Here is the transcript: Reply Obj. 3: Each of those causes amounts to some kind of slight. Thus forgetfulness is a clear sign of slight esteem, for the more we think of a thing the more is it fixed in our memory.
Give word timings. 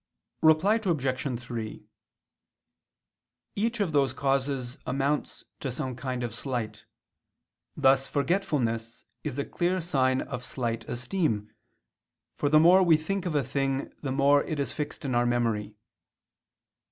Reply 0.41 0.79
Obj. 0.83 1.39
3: 1.39 1.85
Each 3.55 3.79
of 3.79 3.91
those 3.91 4.13
causes 4.13 4.79
amounts 4.87 5.43
to 5.59 5.71
some 5.71 5.95
kind 5.95 6.23
of 6.23 6.33
slight. 6.33 6.85
Thus 7.77 8.07
forgetfulness 8.07 9.05
is 9.23 9.37
a 9.37 9.45
clear 9.45 9.79
sign 9.79 10.21
of 10.21 10.43
slight 10.43 10.89
esteem, 10.89 11.51
for 12.35 12.49
the 12.49 12.59
more 12.59 12.81
we 12.81 12.97
think 12.97 13.27
of 13.27 13.35
a 13.35 13.43
thing 13.43 13.93
the 14.01 14.11
more 14.11 14.41
is 14.41 14.71
it 14.71 14.73
fixed 14.73 15.05
in 15.05 15.13
our 15.13 15.27
memory. 15.27 15.75